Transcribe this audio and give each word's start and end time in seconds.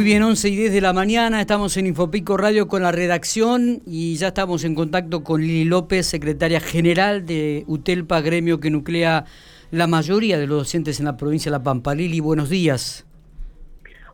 Muy 0.00 0.06
bien, 0.06 0.22
11 0.22 0.48
y 0.48 0.56
10 0.56 0.72
de 0.72 0.80
la 0.80 0.94
mañana, 0.94 1.42
estamos 1.42 1.76
en 1.76 1.84
Infopico 1.84 2.38
Radio 2.38 2.68
con 2.68 2.82
la 2.82 2.90
redacción 2.90 3.82
y 3.84 4.16
ya 4.16 4.28
estamos 4.28 4.64
en 4.64 4.74
contacto 4.74 5.22
con 5.22 5.42
Lili 5.42 5.64
López, 5.64 6.06
secretaria 6.06 6.58
general 6.58 7.26
de 7.26 7.64
UTELPA, 7.66 8.22
gremio 8.22 8.60
que 8.60 8.70
nuclea 8.70 9.26
la 9.70 9.86
mayoría 9.86 10.38
de 10.38 10.46
los 10.46 10.60
docentes 10.60 11.00
en 11.00 11.04
la 11.04 11.18
provincia 11.18 11.50
de 11.50 11.58
La 11.58 11.62
Pampa. 11.62 11.94
Lili, 11.94 12.18
buenos 12.20 12.48
días. 12.48 13.06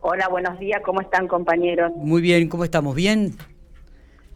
Hola, 0.01 0.27
buenos 0.27 0.59
días, 0.59 0.81
¿cómo 0.83 0.99
están 0.99 1.25
compañeros? 1.25 1.93
Muy 1.95 2.21
bien, 2.21 2.49
¿cómo 2.49 2.65
estamos? 2.65 2.93
¿Bien? 2.93 3.37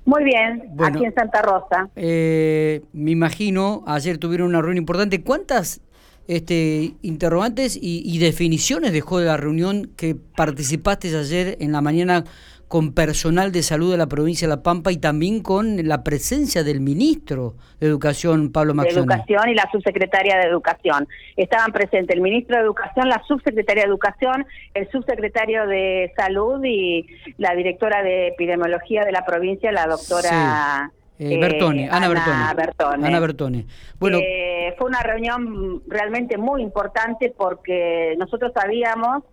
Muy 0.06 0.24
bien, 0.24 0.74
aquí 0.80 1.04
en 1.04 1.14
Santa 1.14 1.42
Rosa. 1.42 1.90
Eh, 1.98 2.82
me 2.94 3.12
imagino, 3.12 3.84
ayer 3.88 4.20
tuvieron 4.20 4.48
una 4.48 4.62
reunión 4.62 4.78
importante. 4.78 5.22
¿Cuántas 5.22 5.82
este, 6.28 6.94
interrogantes 7.02 7.78
y, 7.82 8.20
definiciones 8.20 8.94
dejó 8.94 9.20
de 9.20 9.26
la 9.26 9.38
reunión 9.38 9.92
que 9.98 10.16
participaste 10.16 11.16
ayer 11.18 11.58
en 11.60 11.72
la 11.72 11.82
mañana 11.82 12.24
con 12.72 12.94
personal 12.94 13.52
de 13.52 13.64
salud 13.64 13.92
de 13.92 13.98
la 13.98 14.08
provincia 14.08 14.48
de 14.48 14.56
La 14.56 14.64
Pampa 14.64 14.94
y 14.94 14.98
también 14.98 15.44
con 15.44 15.86
la 15.90 16.06
presencia 16.06 16.64
del 16.64 16.80
ministro 16.80 17.56
de 17.82 17.88
Educación, 17.88 18.54
Pablo 18.54 18.74
Maxoni. 18.74 18.96
De 19.08 19.14
Educación 19.14 19.50
y 19.50 19.56
la 19.56 19.68
subsecretaria 19.70 20.38
de 20.38 20.44
Educación. 20.48 21.06
Estaban 21.36 21.74
presentes 21.74 22.16
el 22.16 22.22
ministro 22.22 22.56
de 22.56 22.64
Educación, 22.64 23.10
la 23.10 23.22
subsecretaria 23.28 23.84
de 23.84 23.90
Educación, 23.90 24.46
el 24.74 24.90
subsecretario 24.90 25.68
de 25.68 26.14
Salud 26.16 26.64
y 26.64 27.08
la 27.38 27.54
directora 27.56 28.04
de 28.04 28.30
Epidemiología 28.30 29.04
de 29.04 29.12
la 29.12 29.26
provincia, 29.26 29.70
la 29.74 29.88
doctora... 29.88 30.92
Eh, 31.20 31.38
Bertone, 31.40 31.88
Ana, 31.88 32.08
Bertone. 32.08 33.06
Ana 33.06 33.20
Bertone. 33.20 33.66
Bueno, 34.00 34.18
eh, 34.18 34.51
fue 34.78 34.88
una 34.88 35.02
reunión 35.02 35.82
realmente 35.88 36.38
muy 36.38 36.62
importante 36.62 37.34
porque 37.36 38.16
nosotros 38.18 38.52
sabíamos, 38.54 39.24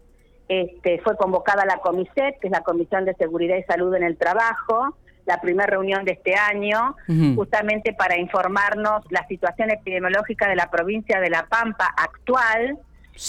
este, 0.49 1.01
fue 1.01 1.17
convocada 1.17 1.65
la 1.65 1.79
COMISET, 1.79 2.39
que 2.41 2.48
es 2.48 2.51
la 2.51 2.62
Comisión 2.62 3.05
de 3.05 3.15
Seguridad 3.15 3.57
y 3.57 3.62
Salud 3.65 3.95
en 3.95 4.03
el 4.03 4.17
Trabajo, 4.17 4.97
la 5.27 5.41
primera 5.41 5.67
reunión 5.67 6.05
de 6.05 6.12
este 6.12 6.35
año, 6.35 6.97
justamente 7.37 7.93
para 7.93 8.19
informarnos 8.19 9.05
la 9.11 9.27
situación 9.27 9.70
epidemiológica 9.70 10.48
de 10.48 10.57
la 10.57 10.70
provincia 10.70 11.20
de 11.20 11.29
La 11.29 11.47
Pampa 11.47 11.87
actual 11.97 12.79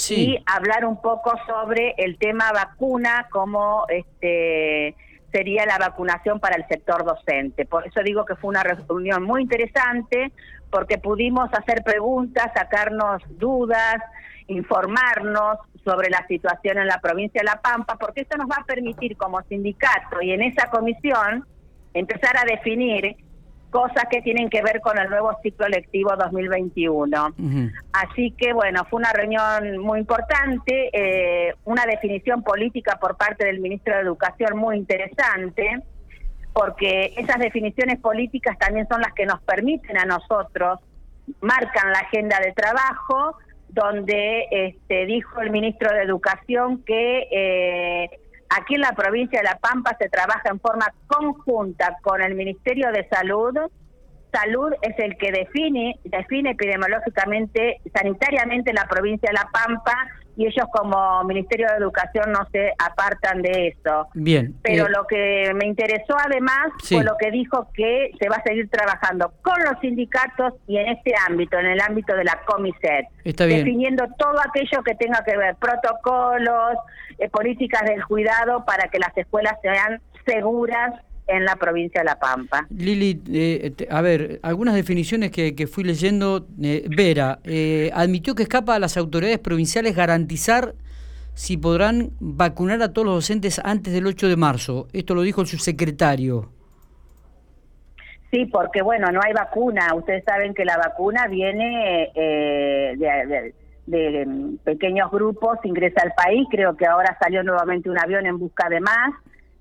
y 0.10 0.42
hablar 0.46 0.86
un 0.86 1.02
poco 1.02 1.34
sobre 1.46 1.96
el 1.98 2.18
tema 2.18 2.52
vacuna 2.54 3.28
como 3.32 3.86
este 3.90 4.96
sería 5.32 5.66
la 5.66 5.78
vacunación 5.78 6.40
para 6.40 6.56
el 6.56 6.68
sector 6.68 7.06
docente. 7.06 7.66
Por 7.66 7.86
eso 7.88 8.02
digo 8.02 8.26
que 8.26 8.36
fue 8.36 8.50
una 8.50 8.64
reunión 8.64 9.24
muy 9.24 9.44
interesante, 9.44 10.32
porque 10.70 10.98
pudimos 10.98 11.50
hacer 11.54 11.84
preguntas, 11.84 12.52
sacarnos 12.56 13.22
dudas, 13.38 13.98
informarnos 14.48 15.60
sobre 15.84 16.10
la 16.10 16.26
situación 16.28 16.78
en 16.78 16.88
la 16.88 17.00
provincia 17.00 17.40
de 17.40 17.46
La 17.46 17.62
Pampa, 17.62 17.96
porque 18.00 18.22
esto 18.22 18.38
nos 18.38 18.50
va 18.50 18.58
a 18.62 18.66
permitir 18.66 19.16
como 19.18 19.42
sindicato 19.44 20.22
y 20.22 20.32
en 20.32 20.42
esa 20.42 20.70
comisión 20.70 21.46
empezar 21.94 22.38
a 22.38 22.46
definir 22.46 23.16
cosas 23.70 24.06
que 24.10 24.22
tienen 24.22 24.50
que 24.50 24.62
ver 24.62 24.82
con 24.82 24.98
el 24.98 25.10
nuevo 25.10 25.32
ciclo 25.44 25.68
lectivo 25.68 26.16
2021. 26.16 27.36
Así 27.94 28.32
que 28.32 28.54
bueno, 28.54 28.86
fue 28.90 29.00
una 29.00 29.14
reunión 29.14 29.78
muy 29.80 30.00
importante, 30.00 30.90
eh, 30.94 31.54
una 31.66 31.86
definición 31.86 32.44
política 32.44 32.98
por 33.00 33.18
parte 33.18 33.46
del 33.46 33.60
ministro 33.60 33.96
de 33.96 34.02
Educación 34.02 34.58
muy 34.58 34.78
interesante, 34.78 35.82
porque 36.54 37.14
esas 37.18 37.38
definiciones 37.40 38.00
políticas 38.00 38.58
también 38.58 38.88
son 38.88 39.02
las 39.02 39.14
que 39.14 39.26
nos 39.26 39.42
permiten 39.42 39.98
a 39.98 40.06
nosotros, 40.06 40.80
marcan 41.42 41.92
la 41.92 42.00
agenda 42.00 42.40
de 42.40 42.54
trabajo, 42.54 43.38
donde 43.70 44.48
este, 44.52 45.06
dijo 45.06 45.42
el 45.42 45.52
ministro 45.52 45.92
de 45.94 46.04
Educación 46.04 46.84
que... 46.84 47.28
Eh, 47.32 47.99
Aquí 48.60 48.76
en 48.76 48.82
la 48.82 48.92
provincia 48.92 49.40
de 49.40 49.46
La 49.46 49.58
Pampa 49.58 49.96
se 49.98 50.10
trabaja 50.10 50.50
en 50.50 50.60
forma 50.60 50.94
conjunta 51.08 51.98
con 52.02 52.22
el 52.22 52.36
Ministerio 52.36 52.92
de 52.92 53.08
Salud. 53.08 53.56
Salud 54.34 54.74
es 54.82 55.00
el 55.00 55.18
que 55.18 55.32
define, 55.32 55.98
define 56.04 56.52
epidemiológicamente, 56.52 57.80
sanitariamente 57.96 58.74
la 58.74 58.86
provincia 58.86 59.30
de 59.30 59.34
La 59.34 59.50
Pampa 59.52 59.96
y 60.40 60.46
ellos 60.46 60.68
como 60.72 61.22
Ministerio 61.26 61.68
de 61.68 61.76
Educación 61.76 62.32
no 62.32 62.48
se 62.50 62.72
apartan 62.80 63.42
de 63.42 63.68
eso. 63.68 64.08
Bien. 64.14 64.56
Pero 64.62 64.88
eh, 64.88 64.90
lo 64.90 65.06
que 65.06 65.52
me 65.54 65.66
interesó 65.66 66.16
además 66.18 66.72
fue 66.82 67.04
lo 67.04 67.18
que 67.20 67.30
dijo 67.30 67.68
que 67.74 68.12
se 68.18 68.30
va 68.30 68.38
a 68.38 68.44
seguir 68.44 68.70
trabajando 68.70 69.34
con 69.42 69.62
los 69.66 69.78
sindicatos 69.82 70.54
y 70.66 70.78
en 70.78 70.88
este 70.88 71.12
ámbito, 71.28 71.60
en 71.60 71.66
el 71.66 71.82
ámbito 71.82 72.16
de 72.16 72.24
la 72.24 72.40
COMISET. 72.46 73.08
Está 73.26 73.48
bien. 73.48 73.66
Definiendo 73.66 74.06
todo 74.18 74.40
aquello 74.40 74.82
que 74.82 74.96
tenga 74.96 75.22
que 75.26 75.36
ver, 75.36 75.58
protocolos, 75.58 76.78
eh, 77.18 77.28
políticas 77.28 77.84
del 77.84 78.06
cuidado 78.06 78.64
para 78.64 78.88
que 78.88 78.98
las 78.98 79.16
escuelas 79.18 79.56
sean 79.62 80.02
seguras 80.26 80.94
en 81.30 81.46
la 81.46 81.56
provincia 81.56 82.02
de 82.02 82.06
La 82.06 82.20
Pampa. 82.20 82.66
Lili, 82.70 83.22
eh, 83.32 83.74
a 83.90 84.02
ver, 84.02 84.40
algunas 84.42 84.74
definiciones 84.74 85.32
que, 85.32 85.56
que 85.56 85.68
fui 85.68 85.84
leyendo. 85.84 86.48
Eh, 86.62 86.86
Vera, 86.90 87.40
eh, 87.44 87.92
admitió 87.94 88.36
que 88.36 88.44
escapa 88.44 88.76
a 88.76 88.80
las 88.80 88.98
autoridades 88.98 89.40
provinciales 89.40 89.96
garantizar 89.96 90.74
si 91.36 91.56
podrán 91.56 92.12
vacunar 92.20 92.82
a 92.82 92.92
todos 92.92 93.06
los 93.06 93.16
docentes 93.16 93.62
antes 93.64 93.94
del 93.94 94.08
8 94.08 94.28
de 94.28 94.36
marzo. 94.36 94.88
Esto 94.92 95.16
lo 95.16 95.22
dijo 95.22 95.42
el 95.42 95.48
subsecretario. 95.48 96.52
Sí, 98.32 98.46
porque 98.48 98.82
bueno, 98.82 99.12
no 99.12 99.22
hay 99.24 99.34
vacuna. 99.34 99.94
Ustedes 99.96 100.24
saben 100.24 100.54
que 100.54 100.66
la 100.66 100.78
vacuna 100.78 101.28
viene 101.28 102.12
de, 102.16 103.54
de, 103.86 104.28
pequeños 104.64 105.10
grupos, 105.10 105.58
ingresa 105.64 106.02
al 106.04 106.14
país. 106.14 106.48
Creo 106.52 106.76
que 106.76 106.86
ahora 106.86 107.18
salió 107.22 107.44
nuevamente 107.44 107.90
un 107.90 107.98
avión 107.98 108.26
en 108.26 108.38
busca 108.38 108.68
de 108.70 108.82
más 108.82 109.14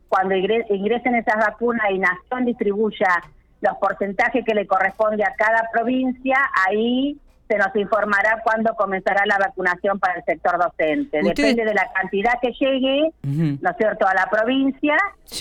cuando 0.09 0.35
ingresen 0.35 1.15
esas 1.15 1.37
vacunas 1.37 1.91
y 1.91 1.99
Nación 1.99 2.45
distribuya 2.45 3.23
los 3.61 3.77
porcentajes 3.79 4.45
que 4.45 4.55
le 4.55 4.67
corresponde 4.67 5.25
a 5.25 5.35
cada 5.35 5.69
provincia, 5.73 6.37
ahí 6.67 7.19
se 7.49 7.57
nos 7.57 7.75
informará 7.77 8.41
cuándo 8.45 8.75
comenzará 8.75 9.25
la 9.27 9.39
vacunación 9.39 9.99
para 9.99 10.15
el 10.15 10.25
sector 10.25 10.59
docente. 10.59 11.21
Depende 11.23 11.65
de 11.65 11.75
la 11.75 11.91
cantidad 11.93 12.35
que 12.41 12.53
llegue, 12.53 13.11
¿no 13.23 13.71
es 13.71 13.77
cierto?, 13.79 14.07
a 14.07 14.15
la 14.15 14.29
provincia. 14.31 14.97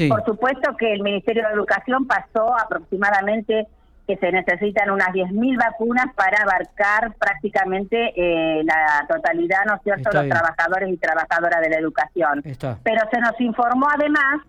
Por 0.08 0.24
supuesto 0.26 0.76
que 0.78 0.94
el 0.94 1.04
Ministerio 1.04 1.46
de 1.48 1.54
Educación 1.54 2.08
pasó 2.08 2.58
aproximadamente 2.58 3.68
que 4.08 4.16
se 4.18 4.32
necesitan 4.32 4.90
unas 4.90 5.10
10.000 5.10 5.58
vacunas 5.58 6.06
para 6.16 6.42
abarcar 6.42 7.14
prácticamente 7.20 8.14
eh, 8.16 8.64
la 8.64 9.06
totalidad, 9.08 9.66
¿no 9.68 9.76
es 9.76 9.82
cierto?, 9.84 10.10
los 10.14 10.30
trabajadores 10.30 10.90
y 10.90 10.98
trabajadoras 10.98 11.62
de 11.62 11.70
la 11.70 11.76
educación. 11.76 12.42
Pero 12.84 13.02
se 13.12 13.20
nos 13.20 13.40
informó 13.42 13.88
además 13.94 14.42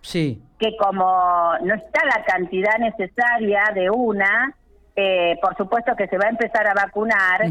que 0.61 0.77
como 0.77 1.55
no 1.63 1.75
está 1.75 2.05
la 2.07 2.25
cantidad 2.25 2.79
necesaria 2.79 3.65
de 3.75 3.91
una, 3.91 4.55
eh, 4.95 5.37
por 5.43 5.57
supuesto 5.57 5.97
que 5.97 6.07
se 6.07 6.19
va 6.19 6.27
a 6.27 6.31
empezar 6.31 6.69
a 6.69 6.75
vacunar 6.75 7.47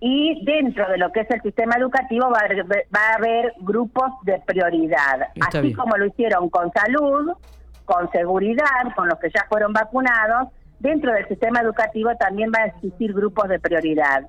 y 0.00 0.44
dentro 0.44 0.88
de 0.88 0.98
lo 0.98 1.12
que 1.12 1.20
es 1.20 1.30
el 1.30 1.42
sistema 1.42 1.76
educativo 1.76 2.28
va 2.28 2.40
a 2.40 3.14
haber, 3.14 3.52
grupos 3.60 4.10
de 4.24 4.40
prioridad, 4.44 5.28
así 5.40 5.72
como 5.74 5.96
lo 5.96 6.06
hicieron 6.06 6.48
con 6.48 6.72
salud, 6.72 7.32
con 7.84 8.10
seguridad, 8.10 8.94
con 8.96 9.08
los 9.08 9.18
que 9.20 9.30
ya 9.30 9.46
fueron 9.48 9.72
vacunados 9.72 10.48
dentro 10.82 11.12
del 11.12 11.26
sistema 11.28 11.60
educativo 11.60 12.10
también 12.18 12.50
va 12.50 12.64
a 12.64 12.66
existir 12.66 13.12
grupos 13.14 13.48
de 13.48 13.60
prioridad. 13.60 14.26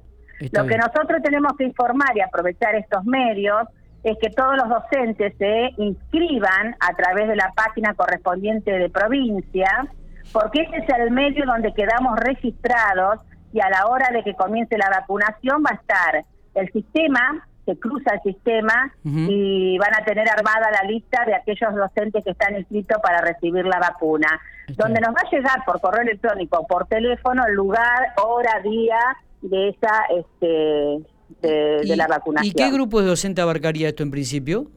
Lo 0.52 0.66
que 0.68 0.78
nosotros 0.78 1.22
tenemos 1.24 1.54
que 1.58 1.64
informar 1.64 2.16
y 2.16 2.22
aprovechar 2.22 2.76
estos 2.76 3.04
medios 3.06 3.68
es 4.04 4.18
que 4.22 4.30
todos 4.30 4.56
los 4.58 4.70
docentes 4.70 5.34
se 5.38 5.72
inscriban 5.78 6.76
a 6.80 6.94
través 6.96 7.28
de 7.28 7.36
la 7.36 7.52
página 7.56 7.94
correspondiente 7.94 8.72
de 8.72 8.90
provincia, 8.90 9.88
porque 10.32 10.62
ese 10.62 10.78
es 10.78 10.90
el 11.00 11.12
medio 11.12 11.46
donde 11.46 11.74
quedamos 11.74 12.20
registrados 12.20 13.22
y 13.52 13.62
a 13.62 13.70
la 13.70 13.88
hora 13.88 14.10
de 14.12 14.24
que 14.24 14.36
comience 14.36 14.78
la 14.78 14.90
vacunación 14.90 15.64
va 15.66 15.72
a 15.72 15.76
estar 15.76 16.26
el 16.56 16.72
sistema 16.72 17.48
se 17.66 17.78
cruza 17.78 18.16
el 18.16 18.22
sistema 18.22 18.94
y 19.06 19.78
van 19.78 19.96
a 19.96 20.04
tener 20.04 20.28
armada 20.30 20.70
la 20.72 20.88
lista 20.90 21.24
de 21.26 21.36
aquellos 21.36 21.74
docentes 21.74 22.24
que 22.24 22.32
están 22.32 22.58
inscritos 22.58 22.98
para 23.02 23.22
recibir 23.22 23.66
la 23.66 23.80
vacuna, 23.80 24.28
donde 24.76 25.00
nos 25.00 25.16
va 25.16 25.22
a 25.26 25.32
llegar 25.32 25.66
por 25.66 25.80
correo 25.80 26.02
electrónico, 26.02 26.66
por 26.68 26.88
teléfono, 26.88 27.46
el 27.48 27.56
lugar, 27.56 28.14
hora, 28.22 28.60
día 28.62 29.00
de 29.42 29.70
esa 29.70 30.06
este 30.18 31.04
de, 31.42 31.96
la 31.96 32.08
vacunación. 32.08 32.52
¿Y 32.52 32.54
qué 32.54 32.72
grupo 32.72 33.02
de 33.02 33.08
docente 33.08 33.42
abarcaría 33.42 33.90
esto 33.90 34.04
en 34.04 34.12
principio? 34.12 34.68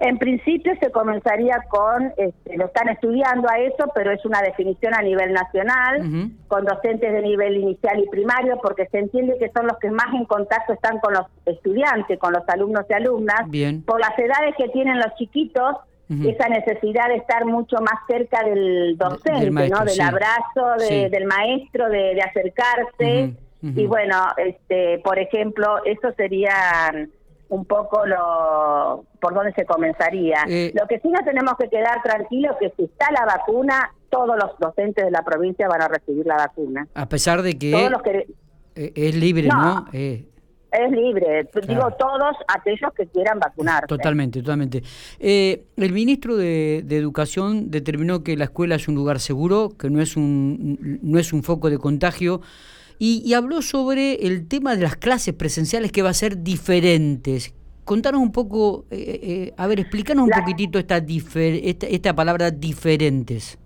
En 0.00 0.16
principio 0.18 0.72
se 0.80 0.92
comenzaría 0.92 1.58
con, 1.68 2.12
este, 2.16 2.56
lo 2.56 2.66
están 2.66 2.88
estudiando 2.88 3.48
a 3.50 3.58
eso, 3.58 3.90
pero 3.96 4.12
es 4.12 4.24
una 4.24 4.40
definición 4.42 4.94
a 4.94 5.02
nivel 5.02 5.32
nacional, 5.32 6.30
con 6.46 6.64
docentes 6.64 7.12
de 7.12 7.20
nivel 7.20 7.56
inicial 7.56 7.98
y 7.98 8.08
primario, 8.08 8.60
porque 8.62 8.86
se 8.92 8.98
entiende 8.98 9.36
que 9.40 9.50
son 9.50 9.66
los 9.66 9.76
que 9.78 9.90
más 9.90 10.14
en 10.14 10.24
contacto 10.26 10.72
están 10.72 11.00
con 11.00 11.14
los 11.14 11.26
estudiantes, 11.46 12.16
con 12.20 12.32
los 12.32 12.48
alumnos 12.48 12.84
y 12.88 12.92
alumnas. 12.92 13.50
Bien. 13.50 13.82
Por 13.82 14.00
las 14.00 14.16
edades 14.16 14.54
que 14.56 14.68
tienen 14.68 14.98
los 14.98 15.12
chiquitos, 15.16 15.76
esa 16.08 16.48
necesidad 16.48 17.08
de 17.08 17.16
estar 17.16 17.44
mucho 17.44 17.76
más 17.80 18.00
cerca 18.06 18.42
del 18.44 18.96
docente, 18.96 19.50
¿no? 19.50 19.84
Del 19.84 20.00
abrazo 20.00 20.76
del 21.10 21.24
maestro, 21.24 21.90
de, 21.90 22.22
acercarse. 22.22 23.34
Y 23.62 23.86
bueno, 23.86 24.14
este, 24.36 25.00
por 25.00 25.18
ejemplo, 25.18 25.84
eso 25.84 26.12
serían 26.16 27.10
un 27.48 27.64
poco 27.64 28.04
lo 28.06 29.04
por 29.20 29.34
dónde 29.34 29.52
se 29.54 29.64
comenzaría. 29.64 30.44
Eh, 30.48 30.72
lo 30.74 30.86
que 30.86 31.00
sí 31.00 31.08
no 31.08 31.20
tenemos 31.24 31.54
que 31.58 31.68
quedar 31.68 32.02
tranquilos 32.02 32.56
que 32.60 32.72
si 32.76 32.84
está 32.84 33.10
la 33.12 33.24
vacuna, 33.24 33.92
todos 34.10 34.36
los 34.36 34.58
docentes 34.58 35.04
de 35.04 35.10
la 35.10 35.22
provincia 35.24 35.68
van 35.68 35.82
a 35.82 35.88
recibir 35.88 36.26
la 36.26 36.36
vacuna. 36.36 36.86
A 36.94 37.08
pesar 37.08 37.42
de 37.42 37.58
que, 37.58 37.72
Todos 37.72 37.90
los 37.90 38.02
que 38.02 38.26
eh, 38.74 38.92
es 38.94 39.14
libre, 39.16 39.48
¿no? 39.48 39.56
No. 39.62 39.86
Eh, 39.92 40.24
es 40.70 40.90
libre, 40.90 41.46
Claro. 41.50 41.66
digo 41.66 41.90
todos 41.98 42.36
aquellos 42.46 42.92
que 42.94 43.06
quieran 43.06 43.38
vacunarse. 43.38 43.86
Totalmente, 43.86 44.40
totalmente. 44.40 44.82
Eh, 45.18 45.64
el 45.76 45.92
ministro 45.92 46.36
de, 46.36 46.82
de 46.84 46.98
Educación 46.98 47.70
determinó 47.70 48.22
que 48.22 48.36
la 48.36 48.44
escuela 48.44 48.74
es 48.74 48.86
un 48.86 48.94
lugar 48.94 49.18
seguro, 49.18 49.70
que 49.78 49.88
no 49.88 50.02
es 50.02 50.16
un, 50.16 50.98
no 51.02 51.18
es 51.18 51.32
un 51.32 51.42
foco 51.42 51.70
de 51.70 51.78
contagio, 51.78 52.42
y, 52.98 53.22
y 53.24 53.34
habló 53.34 53.62
sobre 53.62 54.26
el 54.26 54.48
tema 54.48 54.74
de 54.76 54.82
las 54.82 54.96
clases 54.96 55.34
presenciales 55.34 55.92
que 55.92 56.02
va 56.02 56.10
a 56.10 56.14
ser 56.14 56.42
diferentes. 56.42 57.54
Contanos 57.84 58.20
un 58.20 58.32
poco, 58.32 58.84
eh, 58.90 59.20
eh, 59.22 59.54
a 59.56 59.66
ver, 59.66 59.80
explícanos 59.80 60.24
un 60.24 60.30
La- 60.30 60.40
poquitito 60.40 60.78
esta, 60.78 60.98
difer- 61.00 61.60
esta, 61.64 61.86
esta 61.86 62.14
palabra 62.14 62.50
diferentes. 62.50 63.58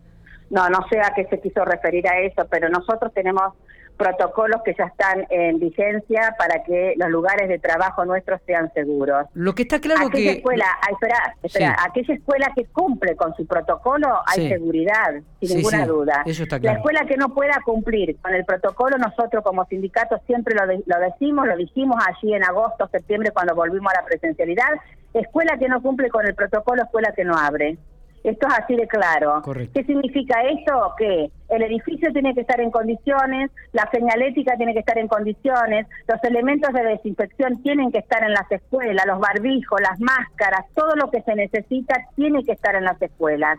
No, 0.50 0.68
no 0.68 0.78
sé 0.90 1.00
a 1.00 1.12
qué 1.16 1.26
se 1.30 1.40
quiso 1.40 1.64
referir 1.64 2.06
a 2.06 2.20
eso, 2.20 2.46
pero 2.50 2.68
nosotros 2.68 3.12
tenemos 3.14 3.54
protocolos 3.96 4.62
que 4.64 4.74
ya 4.76 4.84
están 4.86 5.26
en 5.30 5.58
vigencia 5.60 6.34
para 6.38 6.62
que 6.64 6.94
los 6.96 7.08
lugares 7.10 7.48
de 7.48 7.58
trabajo 7.58 8.04
nuestros 8.04 8.40
sean 8.46 8.72
seguros. 8.74 9.26
Lo 9.34 9.54
que 9.54 9.62
está 9.62 9.80
claro 9.80 10.06
aquella 10.08 10.32
que... 10.32 10.38
escuela, 10.38 10.64
ah, 10.82 10.88
espera, 10.92 11.36
espera, 11.42 11.76
Sí. 11.78 11.84
aquella 11.88 12.14
escuela 12.14 12.52
que 12.56 12.64
cumple 12.66 13.14
con 13.16 13.34
su 13.36 13.46
protocolo 13.46 14.08
hay 14.26 14.42
Sí. 14.44 14.48
seguridad, 14.48 15.12
sin 15.40 15.48
Sí, 15.48 15.54
ninguna 15.56 15.86
duda. 15.86 16.22
eso 16.26 16.42
está 16.44 16.58
La 16.58 16.72
escuela 16.72 17.04
que 17.06 17.16
no 17.16 17.28
pueda 17.34 17.58
cumplir 17.64 18.16
con 18.20 18.34
el 18.34 18.44
protocolo, 18.44 18.96
nosotros 18.98 19.44
como 19.44 19.64
sindicato 19.66 20.18
siempre 20.26 20.54
lo, 20.54 20.66
de- 20.66 20.82
lo 20.86 20.98
decimos, 20.98 21.46
lo 21.46 21.56
dijimos 21.56 21.96
allí 22.06 22.34
en 22.34 22.44
agosto, 22.44 22.88
septiembre, 22.88 23.30
cuando 23.32 23.54
volvimos 23.54 23.92
a 23.94 24.00
la 24.00 24.06
presencialidad, 24.06 24.68
escuela 25.14 25.58
que 25.58 25.68
no 25.68 25.80
cumple 25.82 26.08
con 26.08 26.26
el 26.26 26.34
protocolo, 26.34 26.82
escuela 26.82 27.12
que 27.14 27.24
no 27.24 27.36
abre. 27.36 27.76
Esto 28.24 28.46
es 28.46 28.54
así 28.58 28.76
de 28.76 28.86
claro. 28.86 29.42
Correcto. 29.42 29.72
¿Qué 29.74 29.84
significa 29.84 30.40
esto? 30.42 30.94
Que 30.96 31.30
el 31.48 31.62
edificio 31.62 32.12
tiene 32.12 32.34
que 32.34 32.42
estar 32.42 32.60
en 32.60 32.70
condiciones, 32.70 33.50
la 33.72 33.88
señalética 33.90 34.56
tiene 34.56 34.72
que 34.72 34.80
estar 34.80 34.98
en 34.98 35.08
condiciones, 35.08 35.86
los 36.06 36.22
elementos 36.24 36.72
de 36.72 36.84
desinfección 36.84 37.62
tienen 37.62 37.90
que 37.90 37.98
estar 37.98 38.22
en 38.22 38.32
las 38.32 38.50
escuelas, 38.50 39.06
los 39.06 39.18
barbijos, 39.18 39.80
las 39.80 40.00
máscaras, 40.00 40.64
todo 40.74 40.94
lo 40.94 41.10
que 41.10 41.22
se 41.22 41.34
necesita 41.34 41.96
tiene 42.14 42.44
que 42.44 42.52
estar 42.52 42.74
en 42.76 42.84
las 42.84 43.00
escuelas. 43.02 43.58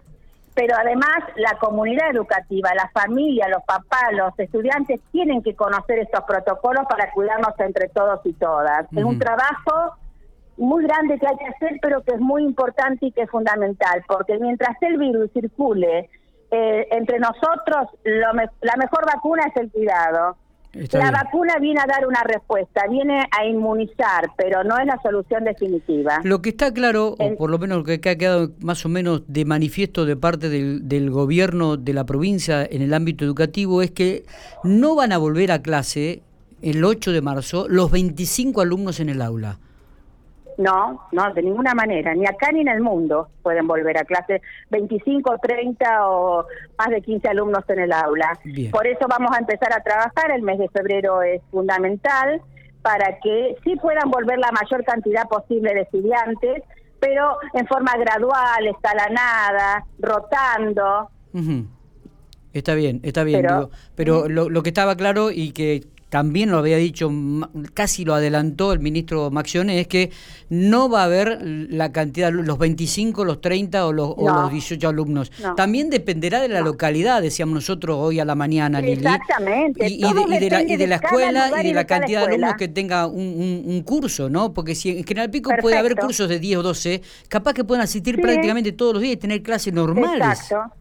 Pero 0.55 0.75
además 0.77 1.17
la 1.35 1.57
comunidad 1.59 2.11
educativa, 2.11 2.69
la 2.75 2.89
familia, 2.89 3.47
los 3.49 3.63
papás, 3.63 4.13
los 4.13 4.37
estudiantes 4.37 5.01
tienen 5.11 5.41
que 5.41 5.55
conocer 5.55 5.99
estos 5.99 6.23
protocolos 6.25 6.85
para 6.87 7.11
cuidarnos 7.11 7.59
entre 7.59 7.89
todos 7.89 8.21
y 8.23 8.33
todas. 8.33 8.85
Es 8.95 9.03
un 9.03 9.17
trabajo 9.17 9.97
muy 10.57 10.83
grande 10.83 11.17
que 11.19 11.27
hay 11.27 11.35
que 11.37 11.45
hacer, 11.47 11.79
pero 11.81 12.03
que 12.03 12.13
es 12.15 12.19
muy 12.21 12.43
importante 12.43 13.07
y 13.07 13.11
que 13.11 13.21
es 13.23 13.29
fundamental, 13.29 14.03
porque 14.07 14.37
mientras 14.39 14.75
el 14.81 14.97
virus 14.97 15.31
circule 15.33 16.09
eh, 16.51 16.87
entre 16.91 17.17
nosotros, 17.19 17.87
lo 18.03 18.33
me- 18.35 18.49
la 18.61 18.75
mejor 18.77 19.05
vacuna 19.05 19.43
es 19.47 19.55
el 19.61 19.71
cuidado. 19.71 20.37
Está 20.73 20.97
la 20.97 21.05
bien. 21.11 21.13
vacuna 21.23 21.53
viene 21.59 21.79
a 21.81 21.85
dar 21.85 22.07
una 22.07 22.23
respuesta, 22.23 22.81
viene 22.89 23.23
a 23.31 23.45
inmunizar, 23.45 24.31
pero 24.37 24.63
no 24.63 24.77
es 24.79 24.85
la 24.87 24.99
solución 25.03 25.43
definitiva. 25.43 26.19
Lo 26.23 26.41
que 26.41 26.49
está 26.49 26.73
claro, 26.73 27.15
o 27.19 27.35
por 27.37 27.51
lo 27.51 27.59
menos 27.59 27.77
lo 27.79 27.83
que 27.83 28.09
ha 28.09 28.15
quedado 28.17 28.49
más 28.59 28.83
o 28.83 28.89
menos 28.89 29.21
de 29.27 29.45
manifiesto 29.45 30.05
de 30.05 30.15
parte 30.15 30.49
del, 30.49 30.87
del 30.87 31.11
gobierno 31.11 31.77
de 31.77 31.93
la 31.93 32.05
provincia 32.05 32.63
en 32.63 32.81
el 32.81 32.93
ámbito 32.95 33.23
educativo, 33.23 33.83
es 33.83 33.91
que 33.91 34.25
no 34.63 34.95
van 34.95 35.11
a 35.11 35.19
volver 35.19 35.51
a 35.51 35.61
clase 35.61 36.23
el 36.63 36.83
8 36.83 37.11
de 37.11 37.21
marzo 37.21 37.67
los 37.69 37.91
25 37.91 38.61
alumnos 38.61 38.99
en 38.99 39.09
el 39.09 39.21
aula. 39.21 39.59
No, 40.57 41.07
no, 41.11 41.33
de 41.33 41.41
ninguna 41.41 41.73
manera, 41.73 42.13
ni 42.13 42.25
acá 42.25 42.51
ni 42.51 42.61
en 42.61 42.67
el 42.67 42.81
mundo 42.81 43.29
pueden 43.41 43.67
volver 43.67 43.97
a 43.97 44.03
clase 44.03 44.41
25, 44.69 45.37
30 45.41 46.07
o 46.09 46.45
más 46.77 46.89
de 46.89 47.01
15 47.01 47.27
alumnos 47.29 47.63
en 47.69 47.79
el 47.79 47.91
aula. 47.91 48.37
Bien. 48.43 48.71
Por 48.71 48.85
eso 48.87 49.05
vamos 49.09 49.35
a 49.35 49.39
empezar 49.39 49.73
a 49.73 49.81
trabajar, 49.81 50.31
el 50.31 50.41
mes 50.43 50.59
de 50.59 50.69
febrero 50.69 51.21
es 51.23 51.41
fundamental 51.51 52.41
para 52.81 53.17
que 53.19 53.55
sí 53.63 53.75
puedan 53.77 54.11
volver 54.11 54.37
la 54.39 54.51
mayor 54.51 54.83
cantidad 54.83 55.27
posible 55.27 55.73
de 55.73 55.81
estudiantes, 55.81 56.63
pero 56.99 57.37
en 57.53 57.65
forma 57.67 57.95
gradual, 57.97 58.67
escalanada, 58.67 59.85
rotando. 59.99 61.09
Está 62.53 62.75
bien, 62.75 62.99
está 63.03 63.23
bien. 63.23 63.41
Pero- 63.41 63.55
digo, 63.55 63.69
pero 63.95 64.29
lo, 64.29 64.49
lo 64.49 64.61
que 64.63 64.69
estaba 64.69 64.95
claro 64.95 65.31
y 65.31 65.51
que 65.53 65.81
también 66.13 66.51
lo 66.51 66.59
había 66.59 66.77
dicho, 66.77 67.11
casi 67.73 68.05
lo 68.05 68.13
adelantó 68.13 68.71
el 68.71 68.77
ministro 68.79 69.31
Maxione, 69.31 69.79
es 69.79 69.87
que 69.87 70.11
no 70.47 70.87
va 70.87 71.01
a 71.01 71.05
haber 71.05 71.39
la 71.41 71.91
cantidad, 71.91 72.31
los 72.31 72.59
25, 72.59 73.25
los 73.25 73.41
30 73.41 73.87
o 73.87 73.91
los, 73.91 74.13
o 74.15 74.29
los 74.29 74.51
18 74.51 74.89
alumnos. 74.89 75.31
No. 75.41 75.55
También 75.55 75.89
dependerá 75.89 76.39
de 76.39 76.49
la 76.49 76.61
localidad, 76.61 77.19
decíamos 77.23 77.55
nosotros 77.55 77.97
hoy 77.99 78.19
a 78.19 78.25
la 78.25 78.35
mañana, 78.35 78.79
Lili. 78.79 78.93
Exactamente, 78.97 79.87
Y, 79.89 80.05
y 80.05 80.13
de, 80.13 80.21
y 80.35 80.39
de 80.39 80.49
la, 80.51 80.61
y 80.61 80.75
de 80.77 80.85
la 80.87 80.95
escuela 80.97 81.51
y 81.63 81.67
de 81.69 81.73
la 81.73 81.85
cantidad 81.85 82.27
de 82.27 82.35
alumnos 82.35 82.53
que 82.59 82.67
tenga 82.67 83.07
un, 83.07 83.25
un- 83.25 83.63
un 83.65 83.81
curso, 83.81 84.29
¿no? 84.29 84.53
Porque 84.53 84.75
si 84.75 84.89
en 84.89 85.03
General 85.05 85.31
Pico 85.31 85.49
puede 85.61 85.79
haber 85.79 85.95
cursos 85.95 86.29
de 86.29 86.37
10 86.37 86.59
o 86.59 86.61
12, 86.61 87.01
capaz 87.27 87.53
que 87.55 87.63
puedan 87.63 87.83
asistir 87.83 88.17
Sí. 88.17 88.21
prácticamente 88.21 88.71
todos 88.71 88.93
los 88.93 89.01
días 89.01 89.13
y 89.15 89.17
tener 89.17 89.41
clases 89.41 89.73
normales. 89.73 90.39
Exacto. 90.41 90.75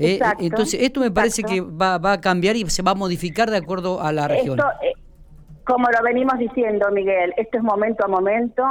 Eh, 0.00 0.18
entonces, 0.40 0.80
esto 0.82 1.00
me 1.00 1.10
parece 1.10 1.42
exacto. 1.42 1.64
que 1.68 1.76
va, 1.76 1.98
va 1.98 2.12
a 2.14 2.20
cambiar 2.20 2.56
y 2.56 2.68
se 2.70 2.82
va 2.82 2.92
a 2.92 2.94
modificar 2.94 3.50
de 3.50 3.58
acuerdo 3.58 4.00
a 4.00 4.12
la 4.12 4.26
región. 4.28 4.58
Esto, 4.58 4.70
eh, 4.82 4.92
como 5.64 5.88
lo 5.90 6.02
venimos 6.02 6.38
diciendo, 6.38 6.90
Miguel, 6.90 7.32
esto 7.36 7.58
es 7.58 7.62
momento 7.62 8.04
a 8.04 8.08
momento, 8.08 8.64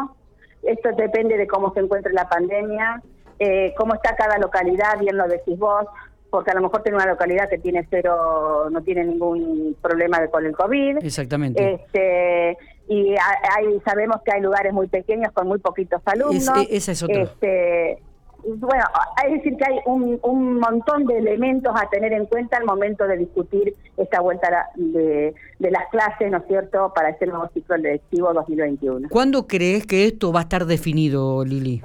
esto 0.64 0.90
depende 0.98 1.38
de 1.38 1.48
cómo 1.48 1.74
se 1.74 1.80
encuentre 1.82 2.12
la 2.14 2.28
pandemia, 2.28 3.02
eh, 3.38 3.74
cómo 3.78 3.94
está 3.94 4.16
cada 4.16 4.38
localidad, 4.38 5.00
bien 5.00 5.16
lo 5.18 5.28
decís 5.28 5.58
vos, 5.58 5.86
porque 6.30 6.52
a 6.52 6.56
lo 6.56 6.62
mejor 6.62 6.84
tiene 6.84 6.98
una 6.98 7.08
localidad 7.08 7.50
que 7.50 7.58
tiene 7.58 7.88
cero, 7.90 8.68
no 8.70 8.82
tiene 8.82 9.06
ningún 9.06 9.76
problema 9.82 10.26
con 10.28 10.46
el 10.46 10.56
COVID. 10.56 10.98
Exactamente. 11.04 11.74
Este, 11.76 12.58
y 12.88 13.16
ha- 13.16 13.56
hay, 13.58 13.80
sabemos 13.86 14.18
que 14.26 14.32
hay 14.34 14.42
lugares 14.42 14.74
muy 14.74 14.88
pequeños 14.88 15.32
con 15.32 15.48
muy 15.48 15.60
poquitos 15.60 16.02
alumnos. 16.06 16.42
Es- 16.64 16.68
esa 16.70 16.92
es 16.92 17.04
otra. 17.04 17.22
Este, 17.22 18.00
bueno, 18.44 18.84
es 19.26 19.34
decir 19.34 19.58
que 19.58 19.66
hay 19.66 19.80
un, 19.86 20.20
un 20.24 20.60
montón 20.60 21.06
de 21.06 21.18
elementos 21.18 21.74
a 21.76 21.90
tener 21.90 22.14
en 22.14 22.26
cuenta 22.26 22.58
al 22.58 22.66
momento 22.66 23.06
de 23.08 23.18
discutir 23.18 23.76
esta 23.98 24.22
vuelta 24.22 24.70
de, 24.76 25.34
de 25.60 25.72
las 25.72 25.88
clases, 25.90 26.32
¿no 26.32 26.38
es 26.38 26.48
cierto?, 26.48 26.92
para 26.96 27.10
este 27.10 27.28
nuevo 27.28 27.48
ciclo 27.54 27.78
lectivo 27.78 28.34
2021. 28.34 29.10
¿Cuándo 29.10 29.48
crees 29.48 29.86
que 29.86 30.06
esto 30.06 30.32
va 30.32 30.40
a 30.40 30.44
estar 30.44 30.66
definido, 30.66 31.44
Lili? 31.44 31.82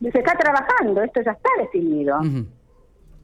Se 0.00 0.18
está 0.18 0.32
trabajando, 0.36 1.02
esto 1.02 1.22
ya 1.22 1.32
está 1.32 1.50
definido. 1.58 2.20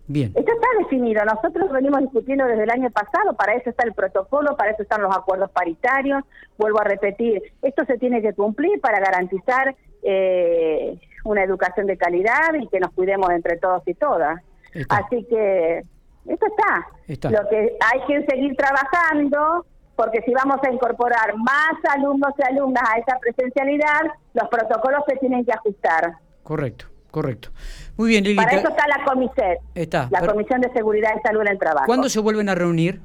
Bien. 0.07 0.33
Esto 0.35 0.53
está 0.53 0.67
definido. 0.79 1.23
Nosotros 1.25 1.71
venimos 1.71 2.01
discutiendo 2.01 2.45
desde 2.47 2.65
el 2.65 2.71
año 2.71 2.91
pasado, 2.91 3.37
para 3.37 3.55
eso 3.55 3.71
está 3.71 3.85
el 3.87 3.93
protocolo, 3.93 4.57
para 4.57 4.73
eso 4.73 4.83
están 4.83 5.03
los 5.03 5.15
acuerdos 5.15 5.51
paritarios. 5.53 6.25
Vuelvo 6.59 6.81
a 6.81 6.85
repetir, 6.85 7.43
esto 7.63 7.85
se 7.85 7.99
tiene 7.99 8.21
que 8.23 8.33
cumplir 8.33 8.81
para 8.81 8.99
garantizar 8.99 9.77
eh, 10.03 10.99
una 11.25 11.45
educación 11.45 11.87
de 11.87 11.97
calidad 11.97 12.55
y 12.61 12.69
que 12.69 12.81
nos 12.81 12.93
cuidemos 12.93 13.31
entre 13.31 13.57
todos 13.59 13.83
y 13.87 13.95
todas. 13.95 14.41
Está. 14.73 14.97
Así 14.97 15.25
que 15.25 15.83
esto 16.27 16.47
está. 16.47 16.87
Está. 17.07 17.31
Lo 17.31 17.49
que 17.49 17.77
hay 17.81 18.01
que 18.07 18.27
seguir 18.27 18.57
trabajando, 18.57 19.67
porque 19.97 20.23
si 20.23 20.33
vamos 20.33 20.59
a 20.67 20.71
incorporar 20.71 21.37
más 21.37 21.73
alumnos 21.95 22.33
y 22.39 22.43
alumnas 22.43 22.83
a 22.89 22.99
esa 22.99 23.19
presencialidad, 23.19 24.01
los 24.35 24.49
protocolos 24.49 25.03
se 25.09 25.17
tienen 25.17 25.45
que 25.45 25.53
ajustar. 25.53 26.15
Correcto, 26.43 26.87
correcto. 27.11 27.51
Muy 27.97 28.09
bien, 28.09 28.25
Lili. 28.25 28.37
Para 28.37 28.53
eso 28.53 28.69
está 28.69 28.85
la 28.87 29.05
COMISET, 29.05 29.59
Está. 29.75 30.09
la 30.11 30.27
Comisión 30.27 30.61
de 30.61 30.73
Seguridad 30.73 31.11
y 31.19 31.21
Salud 31.21 31.43
en 31.43 31.49
el 31.49 31.59
Trabajo. 31.59 31.87
¿Cuándo 31.87 32.09
se 32.09 32.21
vuelven 32.21 32.49
a 32.49 32.55
reunir? 32.55 33.01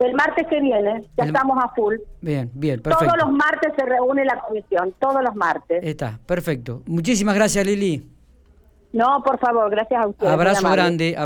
El 0.00 0.14
martes 0.14 0.46
que 0.48 0.60
viene, 0.60 1.04
ya 1.16 1.24
El- 1.24 1.28
estamos 1.28 1.62
a 1.62 1.68
full. 1.74 1.96
Bien, 2.22 2.50
bien, 2.54 2.80
perfecto. 2.80 3.04
Todos 3.14 3.18
los 3.28 3.32
martes 3.36 3.72
se 3.76 3.84
reúne 3.84 4.24
la 4.24 4.40
comisión, 4.40 4.94
todos 4.98 5.22
los 5.22 5.34
martes. 5.36 5.80
Está, 5.84 6.18
perfecto. 6.26 6.82
Muchísimas 6.86 7.34
gracias, 7.34 7.66
Lili. 7.66 8.08
No, 8.92 9.22
por 9.22 9.38
favor, 9.38 9.70
gracias 9.70 10.02
a 10.02 10.06
ustedes. 10.08 10.32
muy 10.32 10.32
Abrazo 10.40 10.68
grande. 10.70 11.14